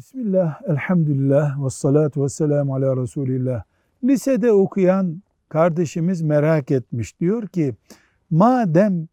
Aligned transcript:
Bismillah, 0.00 0.60
elhamdülillah, 0.68 1.64
ve 1.64 1.70
salatu 1.70 2.24
ve 2.24 2.28
selamu 2.28 2.74
ala 2.74 2.96
Resulillah. 2.96 3.62
Lisede 4.04 4.52
okuyan 4.52 5.22
kardeşimiz 5.48 6.22
merak 6.22 6.70
etmiş. 6.70 7.20
Diyor 7.20 7.46
ki, 7.46 7.74
madem 8.30 9.08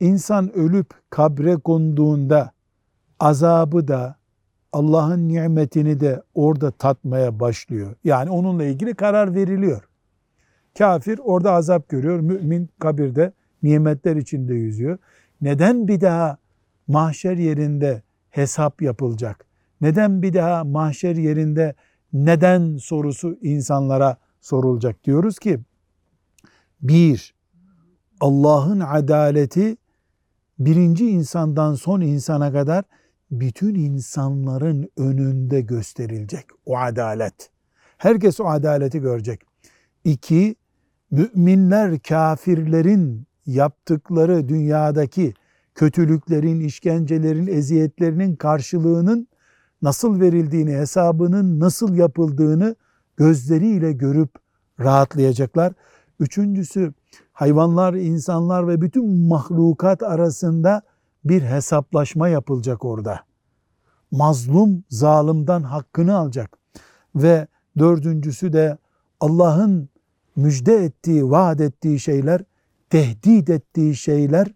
insan 0.00 0.52
ölüp 0.52 0.86
kabre 1.10 1.56
konduğunda 1.56 2.52
azabı 3.20 3.88
da 3.88 4.16
Allah'ın 4.72 5.28
nimetini 5.28 6.00
de 6.00 6.22
orada 6.34 6.70
tatmaya 6.70 7.40
başlıyor. 7.40 7.94
Yani 8.04 8.30
onunla 8.30 8.64
ilgili 8.64 8.94
karar 8.94 9.34
veriliyor. 9.34 9.88
Kafir 10.78 11.20
orada 11.24 11.52
azap 11.52 11.88
görüyor, 11.88 12.20
mümin 12.20 12.68
kabirde 12.78 13.32
nimetler 13.62 14.16
içinde 14.16 14.54
yüzüyor. 14.54 14.98
Neden 15.40 15.88
bir 15.88 16.00
daha 16.00 16.38
mahşer 16.88 17.36
yerinde 17.36 18.02
hesap 18.30 18.82
yapılacak? 18.82 19.47
Neden 19.80 20.22
bir 20.22 20.34
daha 20.34 20.64
mahşer 20.64 21.16
yerinde 21.16 21.74
neden 22.12 22.76
sorusu 22.76 23.38
insanlara 23.42 24.16
sorulacak 24.40 25.04
diyoruz 25.04 25.38
ki 25.38 25.60
bir 26.82 27.34
Allah'ın 28.20 28.80
adaleti 28.80 29.76
birinci 30.58 31.10
insandan 31.10 31.74
son 31.74 32.00
insana 32.00 32.52
kadar 32.52 32.84
bütün 33.30 33.74
insanların 33.74 34.88
önünde 34.96 35.60
gösterilecek 35.60 36.44
o 36.66 36.78
adalet. 36.78 37.50
Herkes 37.98 38.40
o 38.40 38.46
adaleti 38.46 39.00
görecek. 39.00 39.40
İki, 40.04 40.56
müminler 41.10 41.98
kafirlerin 41.98 43.26
yaptıkları 43.46 44.48
dünyadaki 44.48 45.34
kötülüklerin, 45.74 46.60
işkencelerin, 46.60 47.46
eziyetlerinin 47.46 48.36
karşılığının 48.36 49.28
nasıl 49.82 50.20
verildiğini, 50.20 50.72
hesabının 50.72 51.60
nasıl 51.60 51.94
yapıldığını 51.94 52.76
gözleriyle 53.16 53.92
görüp 53.92 54.30
rahatlayacaklar. 54.80 55.72
Üçüncüsü 56.20 56.92
hayvanlar, 57.32 57.94
insanlar 57.94 58.68
ve 58.68 58.80
bütün 58.80 59.28
mahlukat 59.28 60.02
arasında 60.02 60.82
bir 61.24 61.42
hesaplaşma 61.42 62.28
yapılacak 62.28 62.84
orada. 62.84 63.20
Mazlum 64.10 64.84
zalimden 64.90 65.62
hakkını 65.62 66.16
alacak. 66.16 66.58
Ve 67.14 67.46
dördüncüsü 67.78 68.52
de 68.52 68.78
Allah'ın 69.20 69.88
müjde 70.36 70.84
ettiği, 70.84 71.30
vaat 71.30 71.60
ettiği 71.60 72.00
şeyler, 72.00 72.44
tehdit 72.90 73.50
ettiği 73.50 73.96
şeyler 73.96 74.48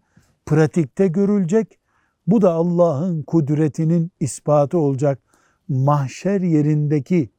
pratikte 0.45 1.07
görülecek. 1.07 1.79
Bu 2.27 2.41
da 2.41 2.51
Allah'ın 2.51 3.23
kudretinin 3.23 4.11
ispatı 4.19 4.77
olacak. 4.77 5.19
Mahşer 5.67 6.41
yerindeki 6.41 7.29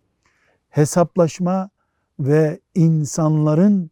hesaplaşma 0.69 1.71
ve 2.19 2.61
insanların 2.75 3.91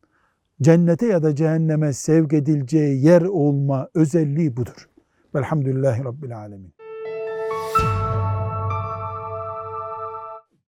cennete 0.62 1.06
ya 1.06 1.22
da 1.22 1.34
cehenneme 1.34 1.92
sevk 1.92 2.32
edileceği 2.32 3.04
yer 3.04 3.22
olma 3.22 3.88
özelliği 3.94 4.56
budur. 4.56 4.88
Velhamdülillahi 5.34 6.04
Rabbil 6.04 6.38
Alemin. 6.38 6.81